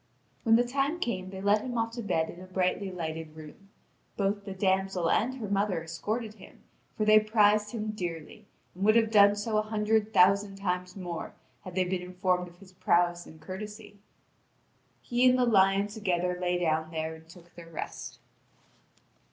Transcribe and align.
When 0.41 0.55
the 0.55 0.63
time 0.67 0.99
came 0.99 1.29
they 1.29 1.41
led 1.41 1.61
him 1.61 1.77
off 1.77 1.91
to 1.91 2.01
bed 2.01 2.31
in 2.31 2.41
a 2.41 2.47
brightly 2.47 2.91
lighted 2.91 3.35
room; 3.35 3.69
both 4.17 4.45
the 4.45 4.53
damsel 4.55 5.11
and 5.11 5.35
her 5.35 5.47
mother 5.47 5.83
escorted 5.83 6.33
him, 6.33 6.63
for 6.97 7.05
they 7.05 7.19
prized 7.19 7.69
him 7.69 7.91
dearly, 7.91 8.47
and 8.73 8.83
would 8.83 8.95
have 8.95 9.11
done 9.11 9.35
so 9.35 9.57
a 9.57 9.61
hundred 9.61 10.11
thousand 10.11 10.55
times 10.55 10.95
more 10.95 11.35
had 11.63 11.75
they 11.75 11.83
been 11.83 12.01
informed 12.01 12.47
of 12.47 12.57
his 12.57 12.71
prowess 12.73 13.27
and 13.27 13.41
courtesy. 13.41 13.99
He 15.03 15.29
and 15.29 15.37
the 15.37 15.45
lion 15.45 15.85
together 15.85 16.35
lay 16.41 16.57
down 16.57 16.89
there 16.89 17.13
and 17.13 17.29
took 17.29 17.53
their 17.53 17.69
rest. 17.69 18.17